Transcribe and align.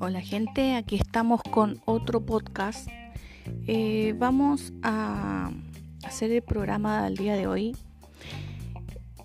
Hola 0.00 0.20
gente, 0.20 0.74
aquí 0.74 0.96
estamos 0.96 1.42
con 1.42 1.80
otro 1.84 2.24
podcast. 2.24 2.88
Eh, 3.66 4.14
vamos 4.18 4.72
a 4.82 5.50
hacer 6.04 6.30
el 6.30 6.42
programa 6.42 7.04
del 7.04 7.16
día 7.16 7.36
de 7.36 7.46
hoy 7.46 7.76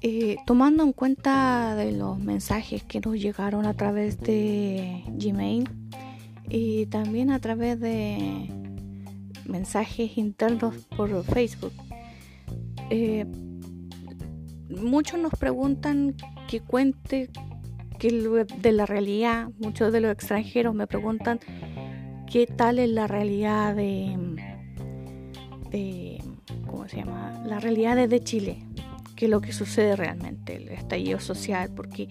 eh, 0.01 0.37
tomando 0.45 0.83
en 0.83 0.93
cuenta 0.93 1.75
de 1.75 1.91
los 1.91 2.17
mensajes 2.19 2.83
que 2.83 3.01
nos 3.01 3.19
llegaron 3.19 3.65
a 3.65 3.73
través 3.73 4.17
de 4.19 5.03
Gmail 5.07 5.69
y 6.49 6.85
también 6.85 7.31
a 7.31 7.39
través 7.39 7.79
de 7.79 8.49
mensajes 9.45 10.17
internos 10.17 10.75
por 10.95 11.23
Facebook. 11.25 11.73
Eh, 12.89 13.25
muchos 14.69 15.19
nos 15.19 15.33
preguntan 15.33 16.15
que 16.47 16.61
cuente 16.61 17.29
que 17.97 18.11
de 18.61 18.71
la 18.71 18.85
realidad, 18.85 19.49
muchos 19.59 19.91
de 19.91 19.99
los 19.99 20.11
extranjeros 20.11 20.73
me 20.73 20.87
preguntan 20.87 21.39
qué 22.31 22.47
tal 22.47 22.79
es 22.79 22.89
la 22.89 23.07
realidad 23.07 23.75
de, 23.75 24.15
¿cómo 26.65 26.87
se 26.87 26.97
llama? 26.97 27.43
La 27.45 27.59
realidad 27.59 28.07
de 28.07 28.23
Chile, 28.23 28.63
qué 29.15 29.25
es 29.25 29.31
lo 29.31 29.41
que 29.41 29.51
sucede 29.51 29.95
realmente, 29.95 30.55
el 30.55 30.69
estallido 30.69 31.19
social, 31.19 31.71
porque 31.75 32.07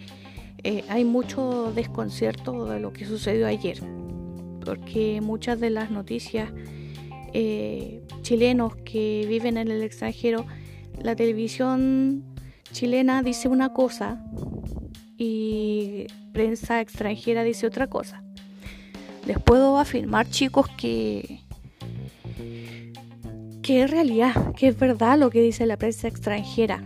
eh, 0.62 0.84
hay 0.88 1.04
mucho 1.04 1.72
desconcierto 1.72 2.66
de 2.66 2.80
lo 2.80 2.92
que 2.92 3.06
sucedió 3.06 3.46
ayer, 3.46 3.78
porque 4.64 5.20
muchas 5.22 5.58
de 5.58 5.70
las 5.70 5.90
noticias 5.90 6.52
eh, 7.32 8.02
chilenos 8.22 8.76
que 8.76 9.24
viven 9.26 9.56
en 9.56 9.70
el 9.70 9.82
extranjero, 9.82 10.44
la 11.00 11.16
televisión 11.16 12.24
chilena 12.72 13.22
dice 13.22 13.48
una 13.48 13.72
cosa 13.72 14.22
y 15.16 16.06
prensa 16.32 16.80
extranjera 16.80 17.42
dice 17.42 17.66
otra 17.66 17.88
cosa. 17.88 18.22
Les 19.26 19.38
puedo 19.38 19.78
afirmar, 19.78 20.28
chicos, 20.30 20.68
que, 20.76 21.40
que 23.62 23.82
es 23.82 23.90
realidad, 23.90 24.54
que 24.54 24.68
es 24.68 24.78
verdad 24.78 25.18
lo 25.18 25.30
que 25.30 25.42
dice 25.42 25.66
la 25.66 25.76
prensa 25.76 26.08
extranjera. 26.08 26.82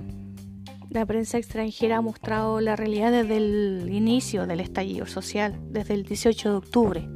La 0.90 1.06
prensa 1.06 1.38
extranjera 1.38 1.98
ha 1.98 2.00
mostrado 2.00 2.60
la 2.60 2.76
realidad 2.76 3.12
desde 3.12 3.36
el 3.36 3.88
inicio 3.92 4.46
del 4.46 4.60
estallido 4.60 5.06
social, 5.06 5.58
desde 5.70 5.94
el 5.94 6.02
18 6.02 6.50
de 6.50 6.56
octubre. 6.56 7.08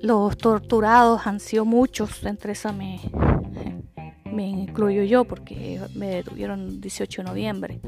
Los 0.00 0.36
torturados 0.36 1.26
han 1.26 1.40
sido 1.40 1.64
muchos, 1.64 2.24
entre 2.24 2.52
eso 2.52 2.72
me, 2.72 3.00
me 4.36 4.46
incluyo 4.46 5.02
yo 5.02 5.24
porque 5.24 5.80
me 5.94 6.08
detuvieron 6.08 6.60
el 6.60 6.80
18 6.82 7.22
de 7.22 7.28
noviembre. 7.28 7.80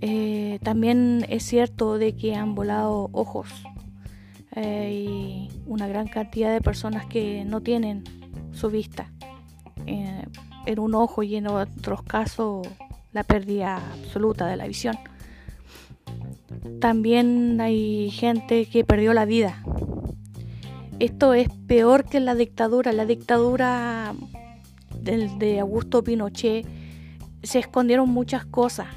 Eh, 0.00 0.58
también 0.62 1.26
es 1.28 1.42
cierto 1.42 1.98
de 1.98 2.16
que 2.16 2.34
han 2.34 2.54
volado 2.54 3.10
ojos 3.12 3.48
eh, 4.56 5.04
y 5.06 5.48
una 5.66 5.88
gran 5.88 6.08
cantidad 6.08 6.52
de 6.52 6.62
personas 6.62 7.04
que 7.04 7.44
no 7.44 7.60
tienen 7.60 8.04
su 8.52 8.70
vista 8.70 9.12
eh, 9.86 10.24
en 10.64 10.78
un 10.78 10.94
ojo 10.94 11.22
y 11.22 11.36
en 11.36 11.48
otros 11.48 12.02
casos 12.02 12.66
la 13.12 13.24
pérdida 13.24 13.76
absoluta 13.92 14.46
de 14.46 14.56
la 14.56 14.66
visión. 14.66 14.96
También 16.80 17.60
hay 17.60 18.10
gente 18.10 18.64
que 18.66 18.84
perdió 18.84 19.12
la 19.12 19.26
vida. 19.26 19.62
Esto 20.98 21.34
es 21.34 21.48
peor 21.66 22.04
que 22.04 22.20
la 22.20 22.34
dictadura. 22.34 22.92
La 22.92 23.04
dictadura 23.04 24.14
de 25.02 25.60
Augusto 25.60 26.02
Pinochet 26.02 26.66
se 27.42 27.58
escondieron 27.58 28.08
muchas 28.08 28.44
cosas 28.44 28.88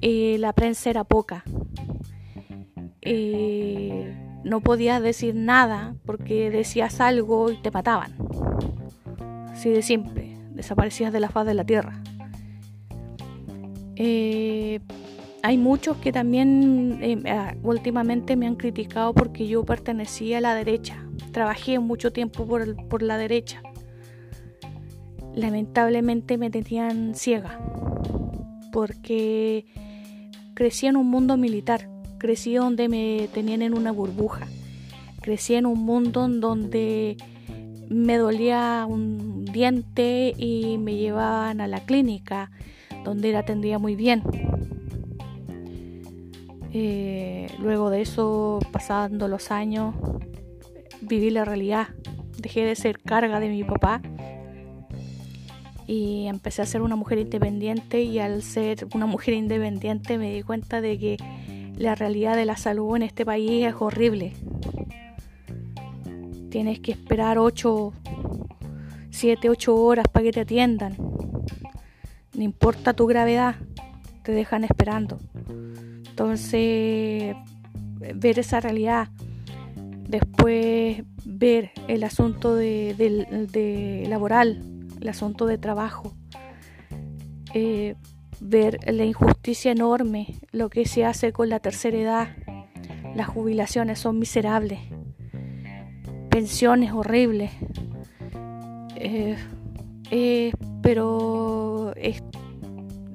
eh, 0.00 0.36
la 0.38 0.52
prensa 0.52 0.90
era 0.90 1.04
poca. 1.04 1.44
Eh, 3.02 4.14
no 4.44 4.60
podías 4.60 5.02
decir 5.02 5.34
nada 5.34 5.96
porque 6.04 6.50
decías 6.50 7.00
algo 7.00 7.50
y 7.50 7.56
te 7.56 7.70
mataban. 7.70 8.14
Así 9.50 9.70
de 9.70 9.82
simple, 9.82 10.36
desaparecías 10.52 11.12
de 11.12 11.20
la 11.20 11.28
faz 11.28 11.46
de 11.46 11.54
la 11.54 11.64
tierra. 11.64 12.00
Eh, 13.96 14.78
hay 15.42 15.58
muchos 15.58 15.96
que 15.96 16.12
también 16.12 17.24
ah, 17.26 17.54
últimamente 17.62 18.36
me 18.36 18.46
han 18.46 18.54
criticado 18.54 19.12
porque 19.14 19.48
yo 19.48 19.64
pertenecía 19.64 20.38
a 20.38 20.40
la 20.40 20.54
derecha. 20.54 21.04
Trabajé 21.32 21.80
mucho 21.80 22.12
tiempo 22.12 22.46
por, 22.46 22.88
por 22.88 23.02
la 23.02 23.18
derecha. 23.18 23.60
Lamentablemente 25.38 26.36
me 26.36 26.50
tenían 26.50 27.14
ciega 27.14 27.58
porque 28.72 29.64
Crecí 30.58 30.88
en 30.88 30.96
un 30.96 31.08
mundo 31.08 31.36
militar, 31.36 31.88
crecí 32.18 32.56
donde 32.56 32.88
me 32.88 33.28
tenían 33.32 33.62
en 33.62 33.74
una 33.74 33.92
burbuja, 33.92 34.48
crecí 35.20 35.54
en 35.54 35.66
un 35.66 35.78
mundo 35.84 36.24
en 36.24 36.40
donde 36.40 37.16
me 37.88 38.16
dolía 38.16 38.84
un 38.88 39.44
diente 39.44 40.34
y 40.36 40.78
me 40.78 40.96
llevaban 40.96 41.60
a 41.60 41.68
la 41.68 41.86
clínica, 41.86 42.50
donde 43.04 43.28
era 43.28 43.38
atendida 43.38 43.78
muy 43.78 43.94
bien. 43.94 44.24
Eh, 46.72 47.46
luego 47.60 47.90
de 47.90 48.00
eso, 48.00 48.58
pasando 48.72 49.28
los 49.28 49.52
años, 49.52 49.94
viví 51.02 51.30
la 51.30 51.44
realidad. 51.44 51.86
Dejé 52.36 52.64
de 52.64 52.74
ser 52.74 52.98
carga 52.98 53.38
de 53.38 53.48
mi 53.48 53.62
papá 53.62 54.02
y 55.88 56.26
empecé 56.26 56.60
a 56.60 56.66
ser 56.66 56.82
una 56.82 56.96
mujer 56.96 57.18
independiente 57.18 58.02
y 58.02 58.18
al 58.18 58.42
ser 58.42 58.86
una 58.94 59.06
mujer 59.06 59.32
independiente 59.32 60.18
me 60.18 60.34
di 60.34 60.42
cuenta 60.42 60.82
de 60.82 60.98
que 60.98 61.16
la 61.78 61.94
realidad 61.94 62.36
de 62.36 62.44
la 62.44 62.58
salud 62.58 62.94
en 62.96 63.02
este 63.02 63.24
país 63.24 63.64
es 63.64 63.74
horrible. 63.78 64.34
Tienes 66.50 66.80
que 66.80 66.92
esperar 66.92 67.38
8, 67.38 67.92
7, 69.10 69.48
8 69.48 69.74
horas 69.74 70.06
para 70.12 70.24
que 70.24 70.32
te 70.32 70.40
atiendan. 70.40 70.94
No 72.34 72.42
importa 72.42 72.92
tu 72.92 73.06
gravedad, 73.06 73.54
te 74.24 74.32
dejan 74.32 74.64
esperando. 74.64 75.18
Entonces, 76.10 77.34
ver 78.14 78.38
esa 78.38 78.60
realidad, 78.60 79.08
después 80.06 81.02
ver 81.24 81.70
el 81.86 82.04
asunto 82.04 82.54
de, 82.54 82.94
de 83.50 84.06
laboral, 84.06 84.77
el 85.00 85.08
asunto 85.08 85.46
de 85.46 85.58
trabajo, 85.58 86.14
eh, 87.54 87.94
ver 88.40 88.78
la 88.86 89.04
injusticia 89.04 89.72
enorme, 89.72 90.36
lo 90.52 90.68
que 90.68 90.86
se 90.86 91.04
hace 91.04 91.32
con 91.32 91.48
la 91.48 91.60
tercera 91.60 91.98
edad, 91.98 92.28
las 93.14 93.28
jubilaciones 93.28 93.98
son 93.98 94.18
miserables, 94.18 94.80
pensiones 96.30 96.92
horribles, 96.92 97.50
eh, 98.96 99.36
eh, 100.10 100.52
pero 100.82 101.92
es 101.96 102.22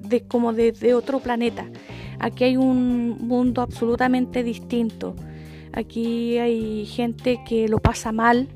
de, 0.08 0.22
como 0.28 0.54
de, 0.54 0.94
otro 0.94 1.20
planeta. 1.20 1.66
Aquí 2.20 2.44
hay 2.44 2.58
un 2.58 3.18
mundo 3.28 3.62
absolutamente 3.62 4.44
distinto. 4.44 5.16
Aquí 5.74 6.38
hay 6.38 6.86
gente 6.86 7.40
que 7.48 7.68
lo 7.68 7.80
pasa 7.80 8.12
mal 8.12 8.48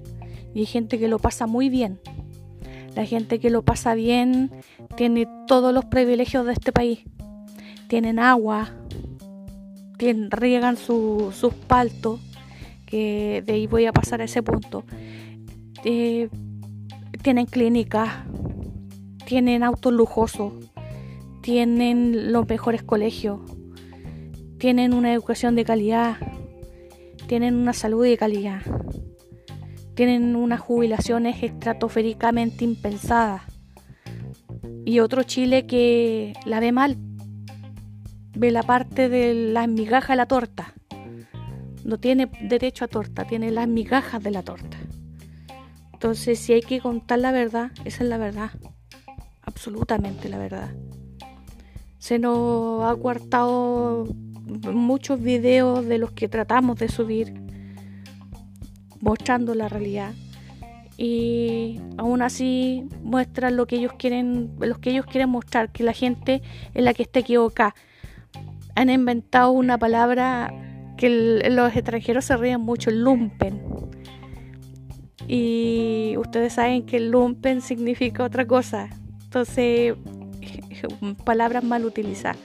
y 0.53 0.59
hay 0.59 0.65
gente 0.65 0.99
que 0.99 1.07
lo 1.07 1.19
pasa 1.19 1.47
muy 1.47 1.69
bien. 1.69 1.99
La 2.97 3.05
gente 3.05 3.37
que 3.37 3.51
lo 3.51 3.61
pasa 3.61 3.93
bien 3.93 4.49
tiene 4.95 5.27
todos 5.45 5.71
los 5.71 5.85
privilegios 5.85 6.47
de 6.47 6.53
este 6.53 6.71
país. 6.71 7.01
Tienen 7.87 8.17
agua, 8.17 8.71
riegan 9.99 10.77
sus 10.77 11.53
paltos, 11.67 12.19
que 12.87 13.43
de 13.45 13.53
ahí 13.53 13.67
voy 13.67 13.85
a 13.85 13.93
pasar 13.93 14.21
a 14.21 14.23
ese 14.23 14.41
punto. 14.41 14.83
Eh, 15.85 16.29
tienen 17.21 17.45
clínicas, 17.45 18.09
tienen 19.27 19.61
autos 19.61 19.93
lujosos, 19.93 20.53
tienen 21.43 22.31
los 22.31 22.49
mejores 22.49 22.81
colegios, 22.81 23.41
tienen 24.57 24.95
una 24.95 25.13
educación 25.13 25.55
de 25.55 25.65
calidad, 25.65 26.17
tienen 27.27 27.57
una 27.57 27.73
salud 27.73 28.03
de 28.03 28.17
calidad 28.17 28.63
tienen 29.97 30.35
unas 30.35 30.59
jubilaciones 30.59 31.41
estratosféricamente 31.41 32.63
impensadas. 32.63 33.41
Y 34.85 34.99
otro 34.99 35.23
Chile 35.23 35.65
que 35.65 36.33
la 36.45 36.59
ve 36.59 36.71
mal, 36.71 36.97
ve 38.35 38.51
la 38.51 38.61
parte 38.61 39.09
de 39.09 39.33
las 39.33 39.67
migajas 39.67 40.09
de 40.09 40.15
la 40.17 40.27
torta. 40.27 40.75
No 41.83 41.97
tiene 41.97 42.29
derecho 42.43 42.85
a 42.85 42.87
torta, 42.87 43.25
tiene 43.25 43.49
las 43.49 43.67
migajas 43.67 44.21
de 44.21 44.29
la 44.29 44.43
torta. 44.43 44.77
Entonces, 45.93 46.37
si 46.37 46.53
hay 46.53 46.61
que 46.61 46.79
contar 46.79 47.17
la 47.17 47.31
verdad, 47.31 47.71
esa 47.83 48.03
es 48.03 48.09
la 48.09 48.19
verdad. 48.19 48.51
Absolutamente 49.41 50.29
la 50.29 50.37
verdad. 50.37 50.75
Se 51.97 52.19
nos 52.19 52.83
ha 52.83 52.91
guardado 52.91 54.05
muchos 54.73 55.19
videos 55.19 55.87
de 55.87 55.97
los 55.97 56.11
que 56.11 56.29
tratamos 56.29 56.77
de 56.77 56.87
subir 56.87 57.46
mostrando 59.01 59.53
la 59.55 59.69
realidad 59.69 60.13
y 60.97 61.79
aún 61.97 62.23
así 62.23 62.85
muestran 63.03 63.55
lo 63.55 63.67
que 63.67 63.75
ellos 63.75 63.93
quieren, 63.97 64.55
lo 64.59 64.81
que 64.81 64.89
ellos 64.89 65.05
quieren 65.05 65.29
mostrar, 65.29 65.71
que 65.71 65.83
la 65.83 65.93
gente 65.93 66.41
es 66.73 66.83
la 66.83 66.93
que 66.95 67.03
está 67.03 67.19
equivocada. 67.19 67.75
Han 68.75 68.89
inventado 68.89 69.51
una 69.51 69.77
palabra 69.77 70.51
que 70.97 71.43
los 71.49 71.75
extranjeros 71.75 72.25
se 72.25 72.35
ríen 72.35 72.61
mucho, 72.61 72.89
lumpen. 72.89 73.61
Y 75.27 76.15
ustedes 76.17 76.53
saben 76.53 76.83
que 76.85 76.99
lumpen 76.99 77.61
significa 77.61 78.23
otra 78.23 78.47
cosa. 78.47 78.89
Entonces, 79.23 79.93
palabras 81.25 81.63
mal 81.63 81.85
utilizadas. 81.85 82.37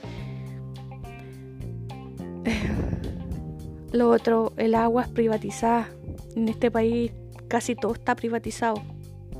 Lo 3.91 4.09
otro, 4.11 4.53
el 4.57 4.75
agua 4.75 5.03
es 5.03 5.07
privatizada. 5.07 5.87
En 6.35 6.49
este 6.49 6.71
país 6.71 7.11
casi 7.47 7.75
todo 7.75 7.93
está 7.93 8.15
privatizado. 8.15 8.81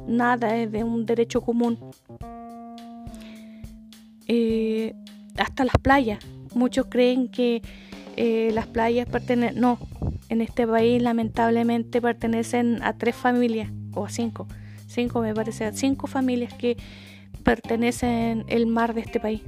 Nada 0.07 0.55
es 0.57 0.71
de 0.71 0.83
un 0.83 1.05
derecho 1.05 1.41
común. 1.41 1.79
Eh, 4.27 4.93
hasta 5.37 5.65
las 5.65 5.77
playas. 5.81 6.19
Muchos 6.53 6.87
creen 6.89 7.29
que 7.29 7.61
eh, 8.15 8.51
las 8.53 8.67
playas 8.67 9.07
pertenecen... 9.07 9.59
No, 9.59 9.79
en 10.29 10.41
este 10.41 10.67
país 10.67 11.01
lamentablemente 11.01 12.01
pertenecen 12.01 12.81
a 12.83 12.97
tres 12.97 13.15
familias, 13.15 13.71
o 13.93 14.05
a 14.05 14.09
cinco. 14.09 14.47
Cinco 14.87 15.21
me 15.21 15.33
parece, 15.33 15.65
a 15.65 15.73
cinco 15.73 16.07
familias 16.07 16.53
que 16.53 16.77
pertenecen 17.43 18.45
el 18.47 18.67
mar 18.67 18.93
de 18.93 19.01
este 19.01 19.19
país. 19.19 19.41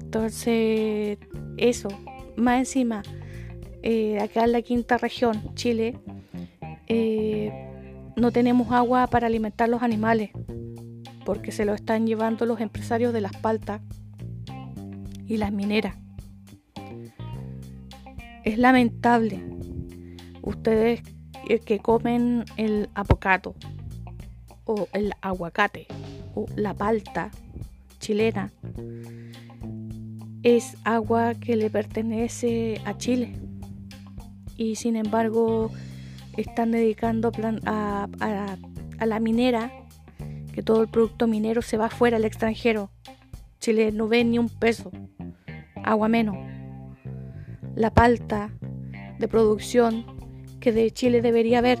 Entonces, 0.00 1.18
eso, 1.56 1.88
más 2.36 2.58
encima, 2.60 3.02
eh, 3.82 4.18
acá 4.20 4.44
en 4.44 4.52
la 4.52 4.62
quinta 4.62 4.98
región, 4.98 5.54
Chile, 5.54 5.98
eh, 6.86 7.52
no 8.16 8.32
tenemos 8.32 8.72
agua 8.72 9.06
para 9.06 9.26
alimentar 9.26 9.68
los 9.68 9.82
animales, 9.82 10.30
porque 11.24 11.52
se 11.52 11.64
lo 11.64 11.74
están 11.74 12.06
llevando 12.06 12.46
los 12.46 12.60
empresarios 12.60 13.12
de 13.12 13.20
las 13.20 13.36
paltas 13.36 13.80
y 15.26 15.36
las 15.36 15.52
mineras. 15.52 15.96
Es 18.44 18.58
lamentable. 18.58 19.42
Ustedes 20.42 21.02
que 21.64 21.78
comen 21.78 22.44
el 22.56 22.88
apocato 22.94 23.54
o 24.64 24.88
el 24.92 25.12
aguacate 25.22 25.86
o 26.34 26.46
la 26.56 26.74
palta 26.74 27.30
chilena 28.00 28.50
es 30.42 30.76
agua 30.84 31.34
que 31.34 31.56
le 31.56 31.70
pertenece 31.70 32.80
a 32.84 32.96
Chile 32.96 33.47
y 34.58 34.74
sin 34.74 34.96
embargo 34.96 35.70
están 36.36 36.72
dedicando 36.72 37.32
a, 37.64 38.08
a, 38.20 39.06
la 39.06 39.20
minera, 39.20 39.72
que 40.52 40.62
todo 40.62 40.82
el 40.82 40.88
producto 40.88 41.26
minero 41.26 41.62
se 41.62 41.78
va 41.78 41.88
fuera 41.88 42.18
al 42.18 42.24
extranjero. 42.24 42.90
Chile 43.60 43.92
no 43.92 44.08
ve 44.08 44.24
ni 44.24 44.38
un 44.38 44.48
peso, 44.48 44.90
agua 45.82 46.08
menos. 46.08 46.36
La 47.74 47.90
palta 47.90 48.50
de 49.18 49.28
producción 49.28 50.04
que 50.60 50.72
de 50.72 50.90
Chile 50.90 51.22
debería 51.22 51.58
haber, 51.58 51.80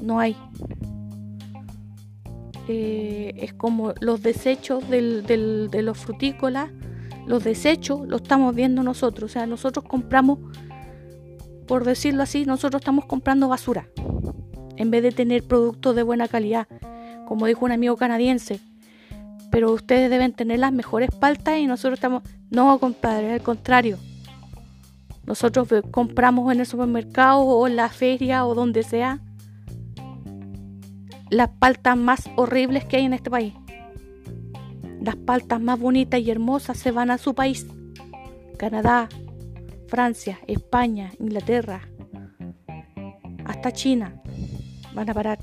no 0.00 0.18
hay. 0.20 0.36
Eh, 2.68 3.32
es 3.36 3.52
como 3.54 3.94
los 4.00 4.22
desechos 4.22 4.88
del, 4.88 5.24
de 5.26 5.82
los 5.82 5.98
frutícolas, 5.98 6.70
los 7.26 7.42
desechos 7.42 8.06
los 8.06 8.22
estamos 8.22 8.54
viendo 8.54 8.84
nosotros. 8.84 9.30
O 9.30 9.32
sea, 9.32 9.46
nosotros 9.46 9.84
compramos 9.84 10.38
por 11.70 11.84
decirlo 11.84 12.24
así, 12.24 12.46
nosotros 12.46 12.80
estamos 12.80 13.04
comprando 13.04 13.46
basura 13.46 13.86
en 14.76 14.90
vez 14.90 15.04
de 15.04 15.12
tener 15.12 15.44
productos 15.44 15.94
de 15.94 16.02
buena 16.02 16.26
calidad, 16.26 16.66
como 17.28 17.46
dijo 17.46 17.64
un 17.64 17.70
amigo 17.70 17.96
canadiense. 17.96 18.58
Pero 19.52 19.70
ustedes 19.70 20.10
deben 20.10 20.32
tener 20.32 20.58
las 20.58 20.72
mejores 20.72 21.10
paltas 21.12 21.60
y 21.60 21.68
nosotros 21.68 21.98
estamos... 21.98 22.24
No, 22.50 22.76
compadre, 22.80 23.34
al 23.34 23.42
contrario. 23.42 23.98
Nosotros 25.26 25.68
compramos 25.92 26.52
en 26.52 26.58
el 26.58 26.66
supermercado 26.66 27.42
o 27.42 27.68
en 27.68 27.76
la 27.76 27.88
feria 27.88 28.44
o 28.46 28.56
donde 28.56 28.82
sea 28.82 29.20
las 31.30 31.50
paltas 31.50 31.96
más 31.96 32.28
horribles 32.34 32.84
que 32.84 32.96
hay 32.96 33.04
en 33.04 33.12
este 33.12 33.30
país. 33.30 33.54
Las 35.00 35.14
paltas 35.14 35.60
más 35.60 35.78
bonitas 35.78 36.18
y 36.18 36.32
hermosas 36.32 36.78
se 36.78 36.90
van 36.90 37.12
a 37.12 37.18
su 37.18 37.32
país. 37.36 37.64
Canadá, 38.58 39.08
Francia, 39.90 40.38
España, 40.46 41.10
Inglaterra, 41.18 41.80
hasta 43.44 43.72
China 43.72 44.22
van 44.94 45.10
a 45.10 45.14
parar. 45.14 45.40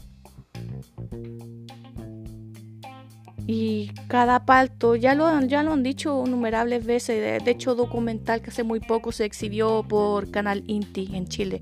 Y 3.46 3.92
cada 4.08 4.46
palto, 4.46 4.96
ya 4.96 5.16
lo, 5.16 5.42
ya 5.42 5.64
lo 5.64 5.74
han 5.74 5.84
dicho 5.84 6.24
innumerables 6.26 6.86
veces, 6.86 7.44
de, 7.44 7.52
hecho 7.52 7.76
documental 7.76 8.42
que 8.42 8.50
hace 8.50 8.64
muy 8.64 8.80
poco 8.80 9.12
se 9.12 9.26
exhibió 9.26 9.84
por 9.86 10.32
Canal 10.32 10.64
Inti 10.68 11.10
en 11.14 11.28
Chile 11.28 11.62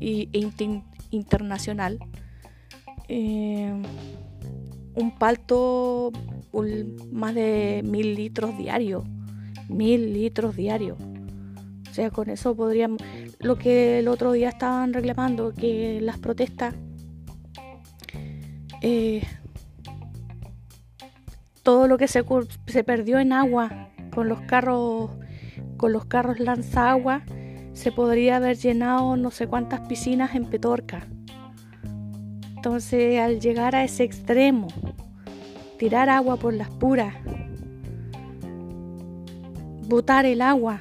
y 0.00 0.28
Inti 0.32 0.82
Internacional. 1.10 2.00
Eh, 3.06 3.72
un 4.96 5.16
palto 5.16 6.10
más 7.12 7.36
de 7.36 7.82
mil 7.84 8.16
litros 8.16 8.58
diarios, 8.58 9.04
mil 9.68 10.12
litros 10.12 10.56
diarios 10.56 10.98
sea, 11.98 12.10
con 12.10 12.30
eso 12.30 12.54
podríamos, 12.54 13.02
lo 13.40 13.58
que 13.58 13.98
el 13.98 14.06
otro 14.06 14.30
día 14.30 14.50
estaban 14.50 14.92
reclamando, 14.92 15.52
que 15.52 15.98
las 16.00 16.16
protestas, 16.16 16.76
eh, 18.82 19.26
todo 21.64 21.88
lo 21.88 21.98
que 21.98 22.06
se, 22.06 22.24
se 22.68 22.84
perdió 22.84 23.18
en 23.18 23.32
agua 23.32 23.88
con 24.14 24.28
los 24.28 24.40
carros, 24.42 25.10
con 25.76 25.92
los 25.92 26.04
carros 26.04 26.38
lanza 26.38 26.88
agua, 26.88 27.22
se 27.72 27.90
podría 27.90 28.36
haber 28.36 28.56
llenado 28.56 29.16
no 29.16 29.32
sé 29.32 29.48
cuántas 29.48 29.80
piscinas 29.88 30.36
en 30.36 30.44
Petorca. 30.44 31.04
Entonces, 32.54 33.18
al 33.18 33.40
llegar 33.40 33.74
a 33.74 33.82
ese 33.82 34.04
extremo, 34.04 34.68
tirar 35.78 36.08
agua 36.08 36.36
por 36.36 36.54
las 36.54 36.70
puras, 36.70 37.14
botar 39.88 40.26
el 40.26 40.42
agua 40.42 40.80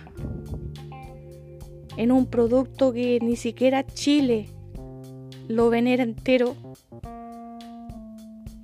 en 1.97 2.11
un 2.11 2.27
producto 2.27 2.94
que 2.94 3.19
ni 3.21 3.35
siquiera 3.35 3.85
Chile 3.85 4.47
lo 5.47 5.69
venera 5.69 6.03
entero. 6.03 6.55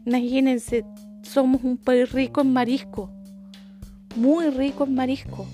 Imagínense, 0.05 0.85
somos 1.23 1.63
un 1.63 1.77
país 1.77 2.11
rico 2.11 2.41
en 2.41 2.53
marisco, 2.53 3.09
muy 4.15 4.49
rico 4.49 4.83
en 4.83 4.93
marisco, 4.93 5.47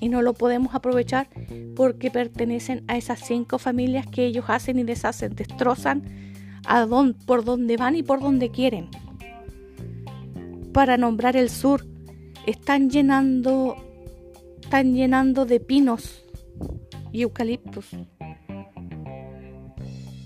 y 0.00 0.08
no 0.08 0.22
lo 0.22 0.32
podemos 0.32 0.74
aprovechar 0.74 1.28
porque 1.76 2.10
pertenecen 2.10 2.84
a 2.88 2.96
esas 2.96 3.20
cinco 3.20 3.58
familias 3.58 4.06
que 4.06 4.24
ellos 4.24 4.46
hacen 4.48 4.78
y 4.78 4.84
deshacen, 4.84 5.34
destrozan 5.34 6.02
a 6.66 6.86
por 7.26 7.44
donde 7.44 7.76
van 7.76 7.96
y 7.96 8.02
por 8.02 8.20
donde 8.20 8.50
quieren. 8.50 8.88
Para 10.72 10.96
nombrar 10.96 11.36
el 11.36 11.50
sur, 11.50 11.84
están 12.46 12.88
llenando, 12.88 13.76
están 14.62 14.94
llenando 14.94 15.44
de 15.44 15.60
pinos 15.60 16.27
y 17.12 17.22
eucaliptos. 17.22 17.86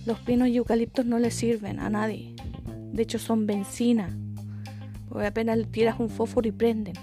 Los 0.04 0.18
pinos 0.20 0.48
y 0.48 0.56
eucaliptos 0.56 1.06
no 1.06 1.18
le 1.18 1.30
sirven 1.30 1.78
a 1.78 1.88
nadie. 1.88 2.34
De 2.92 3.02
hecho 3.02 3.18
son 3.18 3.46
benzina. 3.46 4.16
Porque 5.08 5.26
apenas 5.26 5.58
tiras 5.70 6.00
un 6.00 6.10
fósforo 6.10 6.48
y 6.48 6.52
prenden. 6.52 6.94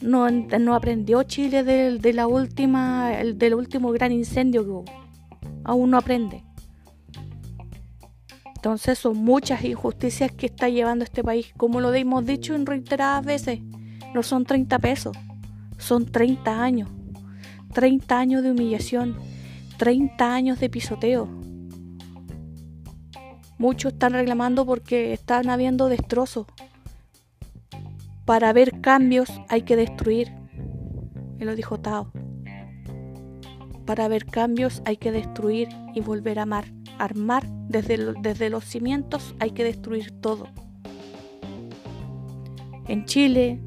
No, 0.00 0.30
no 0.30 0.74
aprendió 0.74 1.22
Chile 1.22 1.62
de, 1.62 2.12
la 2.12 2.26
última, 2.26 3.10
del 3.10 3.54
último 3.54 3.90
gran 3.90 4.12
incendio 4.12 4.64
que 4.64 4.70
hubo. 4.70 4.84
Aún 5.64 5.90
no 5.90 5.98
aprende. 5.98 6.44
Entonces 8.62 8.98
son 8.98 9.16
muchas 9.16 9.64
injusticias 9.64 10.30
que 10.30 10.46
está 10.46 10.68
llevando 10.68 11.04
este 11.04 11.24
país. 11.24 11.52
Como 11.56 11.80
lo 11.80 11.92
hemos 11.92 12.24
dicho 12.24 12.54
en 12.54 12.64
reiteradas 12.64 13.24
veces, 13.24 13.60
no 14.14 14.22
son 14.22 14.44
30 14.44 14.78
pesos, 14.78 15.16
son 15.78 16.06
30 16.06 16.62
años. 16.62 16.88
30 17.72 18.18
años 18.18 18.42
de 18.42 18.50
humillación, 18.50 19.16
30 19.78 20.34
años 20.34 20.60
de 20.60 20.68
pisoteo. 20.68 21.28
Muchos 23.58 23.94
están 23.94 24.12
reclamando 24.12 24.66
porque 24.66 25.12
están 25.12 25.48
habiendo 25.48 25.88
destrozos. 25.88 26.46
Para 28.24 28.52
ver 28.52 28.80
cambios 28.80 29.30
hay 29.48 29.62
que 29.62 29.76
destruir. 29.76 30.32
Me 31.38 31.44
lo 31.44 31.56
dijo 31.56 31.80
Tao. 31.80 32.12
Para 33.86 34.08
ver 34.08 34.26
cambios 34.26 34.82
hay 34.84 34.96
que 34.96 35.12
destruir 35.12 35.68
y 35.94 36.00
volver 36.00 36.38
a 36.38 36.42
amar. 36.42 36.66
Armar 36.98 37.48
desde, 37.68 38.14
desde 38.20 38.50
los 38.50 38.64
cimientos 38.64 39.34
hay 39.40 39.50
que 39.52 39.64
destruir 39.64 40.10
todo. 40.20 40.46
En 42.86 43.06
Chile 43.06 43.60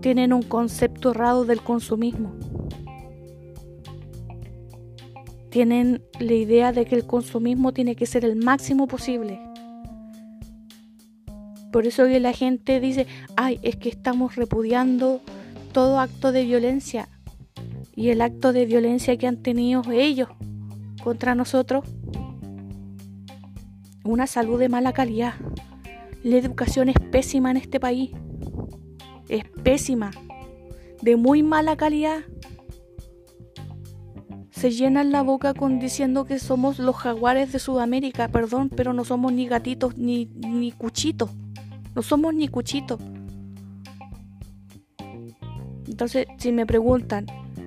tienen 0.00 0.32
un 0.32 0.42
concepto 0.42 1.10
errado 1.10 1.44
del 1.44 1.60
consumismo 1.60 2.32
tienen 5.58 6.04
la 6.20 6.34
idea 6.34 6.70
de 6.70 6.84
que 6.84 6.94
el 6.94 7.04
consumismo 7.04 7.72
tiene 7.72 7.96
que 7.96 8.06
ser 8.06 8.24
el 8.24 8.36
máximo 8.36 8.86
posible. 8.86 9.40
Por 11.72 11.84
eso 11.84 12.04
que 12.04 12.20
la 12.20 12.32
gente 12.32 12.78
dice, 12.78 13.08
ay, 13.34 13.58
es 13.64 13.74
que 13.74 13.88
estamos 13.88 14.36
repudiando 14.36 15.20
todo 15.72 15.98
acto 15.98 16.30
de 16.30 16.44
violencia 16.44 17.08
y 17.96 18.10
el 18.10 18.20
acto 18.20 18.52
de 18.52 18.66
violencia 18.66 19.16
que 19.16 19.26
han 19.26 19.42
tenido 19.42 19.82
ellos 19.90 20.28
contra 21.02 21.34
nosotros. 21.34 21.84
Una 24.04 24.28
salud 24.28 24.60
de 24.60 24.68
mala 24.68 24.92
calidad. 24.92 25.34
La 26.22 26.36
educación 26.36 26.88
es 26.88 26.96
pésima 27.10 27.50
en 27.50 27.56
este 27.56 27.80
país. 27.80 28.12
Es 29.28 29.42
pésima. 29.64 30.12
De 31.02 31.16
muy 31.16 31.42
mala 31.42 31.76
calidad 31.76 32.20
se 34.58 34.72
llenan 34.72 35.12
la 35.12 35.22
boca 35.22 35.54
con 35.54 35.78
diciendo 35.78 36.24
que 36.24 36.40
somos 36.40 36.80
los 36.80 36.96
jaguares 36.96 37.52
de 37.52 37.60
Sudamérica, 37.60 38.26
perdón, 38.26 38.70
pero 38.70 38.92
no 38.92 39.04
somos 39.04 39.32
ni 39.32 39.46
gatitos 39.46 39.96
ni, 39.96 40.26
ni 40.34 40.72
cuchitos. 40.72 41.30
No 41.94 42.02
somos 42.02 42.34
ni 42.34 42.48
cuchitos. 42.48 43.00
Entonces, 45.86 46.26
si 46.38 46.50
me 46.50 46.66
preguntan, 46.66 47.26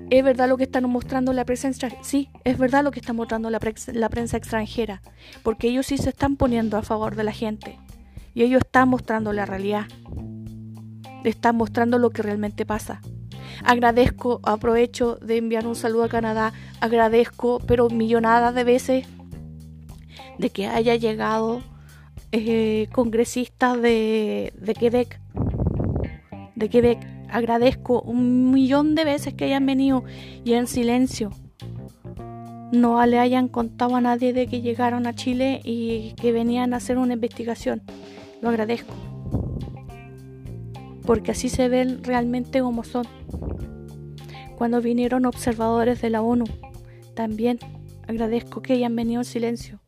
¿es 0.09 0.21
verdad 0.21 0.49
lo 0.49 0.57
que 0.57 0.63
están 0.63 0.89
mostrando 0.89 1.31
la 1.31 1.45
prensa 1.45 1.69
extranjera? 1.69 2.03
Sí, 2.03 2.27
es 2.43 2.57
verdad 2.57 2.83
lo 2.83 2.91
que 2.91 2.99
está 2.99 3.13
mostrando 3.13 3.49
la, 3.49 3.59
la 3.93 4.09
prensa 4.09 4.35
extranjera, 4.35 5.01
porque 5.43 5.69
ellos 5.69 5.85
sí 5.85 5.97
se 5.97 6.09
están 6.09 6.35
poniendo 6.35 6.75
a 6.75 6.81
favor 6.81 7.15
de 7.15 7.23
la 7.23 7.31
gente. 7.31 7.79
Y 8.33 8.43
ellos 8.43 8.63
están 8.65 8.89
mostrando 8.89 9.31
la 9.31 9.45
realidad. 9.45 9.85
Están 11.23 11.55
mostrando 11.55 11.99
lo 11.99 12.09
que 12.09 12.21
realmente 12.21 12.65
pasa. 12.65 13.01
Agradezco, 13.63 14.39
aprovecho 14.43 15.17
de 15.17 15.37
enviar 15.37 15.67
un 15.67 15.75
saludo 15.75 16.03
a 16.03 16.09
Canadá, 16.09 16.53
agradezco, 16.79 17.59
pero 17.67 17.89
millonadas 17.89 18.55
de 18.55 18.63
veces, 18.63 19.07
de 20.37 20.49
que 20.49 20.67
haya 20.67 20.95
llegado 20.95 21.61
eh, 22.31 22.87
congresistas 22.91 23.81
de, 23.81 24.53
de 24.57 24.73
Quebec, 24.73 25.19
de 26.55 26.69
Quebec. 26.69 26.99
Agradezco 27.29 28.01
un 28.01 28.51
millón 28.51 28.95
de 28.95 29.05
veces 29.05 29.33
que 29.33 29.45
hayan 29.45 29.65
venido 29.65 30.03
y 30.43 30.53
en 30.53 30.67
silencio 30.67 31.31
no 32.71 33.05
le 33.05 33.19
hayan 33.19 33.47
contado 33.49 33.95
a 33.95 34.01
nadie 34.01 34.33
de 34.33 34.47
que 34.47 34.61
llegaron 34.61 35.05
a 35.05 35.13
Chile 35.13 35.59
y 35.63 36.13
que 36.13 36.31
venían 36.31 36.73
a 36.73 36.77
hacer 36.77 36.97
una 36.97 37.13
investigación. 37.13 37.81
Lo 38.41 38.49
agradezco. 38.49 38.93
Porque 41.05 41.31
así 41.31 41.49
se 41.49 41.67
ven 41.67 42.03
realmente 42.03 42.61
como 42.61 42.83
son 42.83 43.05
cuando 44.61 44.79
vinieron 44.79 45.25
observadores 45.25 46.03
de 46.03 46.11
la 46.11 46.21
ONU. 46.21 46.45
También 47.15 47.57
agradezco 48.07 48.61
que 48.61 48.73
hayan 48.73 48.95
venido 48.95 49.21
en 49.21 49.25
silencio, 49.25 49.79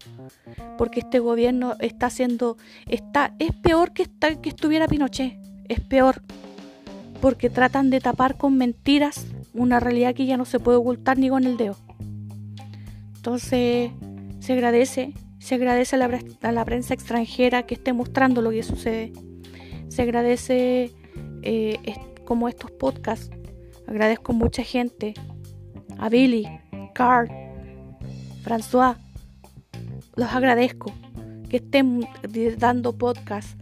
porque 0.79 1.01
este 1.01 1.19
gobierno 1.19 1.75
está 1.79 2.07
haciendo, 2.07 2.57
está, 2.87 3.35
es 3.37 3.53
peor 3.53 3.93
que, 3.93 4.07
que 4.41 4.49
estuviera 4.49 4.87
Pinochet, 4.87 5.37
es 5.69 5.79
peor, 5.79 6.23
porque 7.21 7.51
tratan 7.51 7.91
de 7.91 8.01
tapar 8.01 8.35
con 8.35 8.57
mentiras 8.57 9.27
una 9.53 9.79
realidad 9.79 10.15
que 10.15 10.25
ya 10.25 10.37
no 10.37 10.45
se 10.45 10.59
puede 10.59 10.79
ocultar 10.79 11.19
ni 11.19 11.29
con 11.29 11.43
el 11.43 11.55
dedo. 11.55 11.77
Entonces, 13.17 13.91
se 14.39 14.53
agradece, 14.53 15.13
se 15.37 15.53
agradece 15.53 15.97
a 15.97 15.99
la, 15.99 16.19
a 16.41 16.51
la 16.51 16.65
prensa 16.65 16.95
extranjera 16.95 17.67
que 17.67 17.75
esté 17.75 17.93
mostrando 17.93 18.41
lo 18.41 18.49
que 18.49 18.63
sucede. 18.63 19.13
Se 19.89 20.01
agradece 20.01 20.91
eh, 21.43 21.77
como 22.25 22.49
estos 22.49 22.71
podcasts 22.71 23.29
Agradezco 23.87 24.31
a 24.31 24.35
mucha 24.35 24.63
gente, 24.63 25.13
a 25.97 26.09
Billy, 26.09 26.47
Carl, 26.93 27.29
François. 28.43 28.97
Los 30.15 30.31
agradezco 30.31 30.91
que 31.49 31.57
estén 31.57 32.07
dando 32.57 32.97
podcast, 32.97 33.59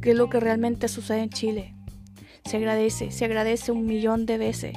que 0.00 0.10
es 0.10 0.16
lo 0.16 0.28
que 0.28 0.40
realmente 0.40 0.88
sucede 0.88 1.22
en 1.22 1.30
Chile. 1.30 1.74
Se 2.44 2.56
agradece, 2.56 3.10
se 3.10 3.24
agradece 3.24 3.72
un 3.72 3.86
millón 3.86 4.26
de 4.26 4.38
veces. 4.38 4.74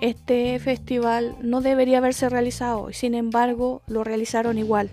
Este 0.00 0.58
festival 0.58 1.36
no 1.42 1.60
debería 1.60 1.98
haberse 1.98 2.28
realizado 2.28 2.90
y 2.90 2.94
sin 2.94 3.14
embargo 3.14 3.82
lo 3.86 4.04
realizaron 4.04 4.58
igual. 4.58 4.90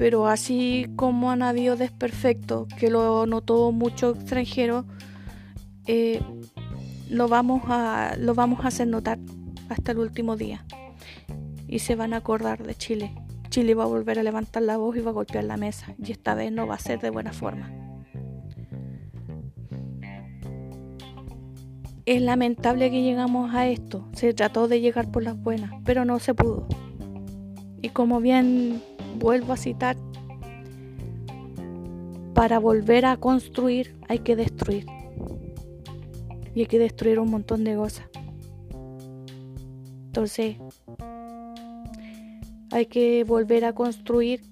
Pero 0.00 0.26
así 0.26 0.86
como 0.96 1.30
han 1.30 1.42
habido 1.42 1.76
desperfectos, 1.76 2.66
que 2.78 2.88
lo 2.88 3.26
notó 3.26 3.70
mucho 3.70 4.12
extranjero, 4.12 4.86
eh, 5.86 6.22
lo, 7.10 7.28
vamos 7.28 7.64
a, 7.66 8.16
lo 8.18 8.34
vamos 8.34 8.64
a 8.64 8.68
hacer 8.68 8.88
notar 8.88 9.18
hasta 9.68 9.92
el 9.92 9.98
último 9.98 10.38
día. 10.38 10.64
Y 11.68 11.80
se 11.80 11.96
van 11.96 12.14
a 12.14 12.16
acordar 12.16 12.62
de 12.62 12.74
Chile. 12.74 13.14
Chile 13.50 13.74
va 13.74 13.84
a 13.84 13.88
volver 13.88 14.18
a 14.18 14.22
levantar 14.22 14.62
la 14.62 14.78
voz 14.78 14.96
y 14.96 15.00
va 15.00 15.10
a 15.10 15.12
golpear 15.12 15.44
la 15.44 15.58
mesa. 15.58 15.94
Y 16.02 16.12
esta 16.12 16.34
vez 16.34 16.50
no 16.50 16.66
va 16.66 16.76
a 16.76 16.78
ser 16.78 16.98
de 17.00 17.10
buena 17.10 17.34
forma. 17.34 17.70
Es 22.06 22.22
lamentable 22.22 22.90
que 22.90 23.02
llegamos 23.02 23.54
a 23.54 23.68
esto. 23.68 24.08
Se 24.14 24.32
trató 24.32 24.66
de 24.66 24.80
llegar 24.80 25.10
por 25.10 25.22
las 25.22 25.36
buenas, 25.36 25.72
pero 25.84 26.06
no 26.06 26.18
se 26.20 26.32
pudo. 26.32 26.66
Y 27.82 27.90
como 27.90 28.20
bien 28.20 28.82
vuelvo 29.18 29.52
a 29.52 29.56
citar, 29.56 29.96
para 32.34 32.58
volver 32.58 33.04
a 33.04 33.16
construir 33.16 33.96
hay 34.08 34.20
que 34.20 34.36
destruir 34.36 34.86
y 36.54 36.60
hay 36.60 36.66
que 36.66 36.78
destruir 36.78 37.18
un 37.18 37.30
montón 37.30 37.64
de 37.64 37.76
cosas. 37.76 38.06
Entonces, 40.06 40.56
hay 42.70 42.86
que 42.86 43.24
volver 43.24 43.64
a 43.64 43.72
construir 43.72 44.42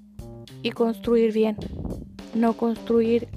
y 0.62 0.70
construir 0.70 1.32
bien, 1.32 1.56
no 2.34 2.56
construir 2.56 3.28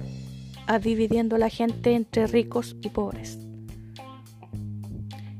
a 0.66 0.78
dividiendo 0.78 1.36
a 1.36 1.38
la 1.38 1.48
gente 1.48 1.94
entre 1.94 2.26
ricos 2.26 2.76
y 2.82 2.88
pobres. 2.90 3.38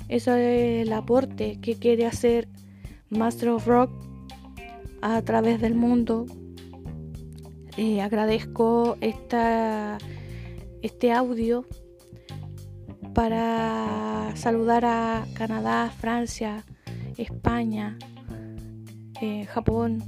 Eso 0.09 0.35
es 0.35 0.87
el 0.87 0.93
aporte 0.93 1.59
que 1.61 1.77
quiere 1.77 2.07
hacer 2.07 2.49
Master 3.11 3.51
of 3.51 3.67
Rock 3.67 3.91
a 5.03 5.21
través 5.23 5.61
del 5.61 5.75
mundo. 5.75 6.25
Eh, 7.77 8.01
agradezco 8.01 8.97
esta, 9.01 9.99
este 10.81 11.13
audio 11.13 11.67
para 13.13 14.33
saludar 14.37 14.85
a 14.85 15.27
Canadá, 15.35 15.91
Francia, 15.91 16.65
España, 17.19 17.99
eh, 19.21 19.45
Japón, 19.47 20.03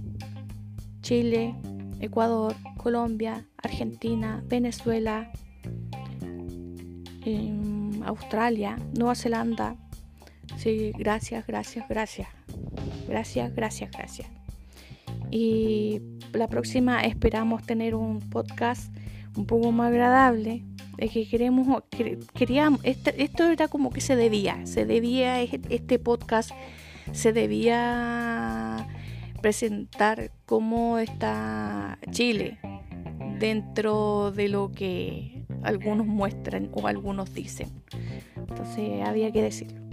Chile, 1.02 1.54
Ecuador, 2.00 2.54
Colombia, 2.76 3.46
Argentina, 3.62 4.42
Venezuela, 4.46 5.30
em, 7.24 8.02
Australia, 8.04 8.76
Nueva 8.96 9.14
Zelanda. 9.14 9.76
Sí, 10.56 10.92
gracias, 10.96 11.46
gracias, 11.46 11.88
gracias. 11.88 12.28
Gracias, 13.08 13.54
gracias, 13.54 13.90
gracias. 13.90 14.33
Y 15.34 16.00
la 16.32 16.46
próxima 16.46 17.00
esperamos 17.00 17.64
tener 17.64 17.96
un 17.96 18.20
podcast 18.20 18.94
un 19.36 19.46
poco 19.46 19.72
más 19.72 19.88
agradable 19.88 20.62
es 20.96 21.10
que 21.10 21.28
queremos, 21.28 21.82
queríamos, 22.34 22.78
este, 22.84 23.20
esto 23.20 23.50
era 23.50 23.66
como 23.66 23.90
que 23.90 24.00
se 24.00 24.14
debía, 24.14 24.64
se 24.64 24.86
debía, 24.86 25.42
este 25.42 25.98
podcast 25.98 26.52
se 27.10 27.32
debía 27.32 28.86
presentar 29.42 30.30
cómo 30.46 31.00
está 31.00 31.98
Chile 32.12 32.60
dentro 33.40 34.30
de 34.30 34.48
lo 34.48 34.70
que 34.70 35.42
algunos 35.64 36.06
muestran 36.06 36.70
o 36.72 36.86
algunos 36.86 37.34
dicen. 37.34 37.70
Entonces 38.36 39.02
había 39.04 39.32
que 39.32 39.42
decirlo. 39.42 39.83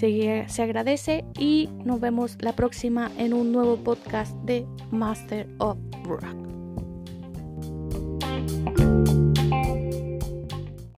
Se, 0.00 0.62
agradece 0.62 1.26
y 1.38 1.68
nos 1.84 2.00
vemos 2.00 2.38
la 2.40 2.56
próxima 2.56 3.10
en 3.18 3.34
un 3.34 3.52
nuevo 3.52 3.76
podcast 3.76 4.34
de 4.44 4.66
Master 4.90 5.46
of 5.58 5.76
Rock. 6.04 6.49